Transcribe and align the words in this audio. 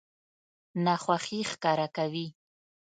ناخوښي 0.83 1.39
ښکاره 1.51 1.87
کوي. 1.97 2.27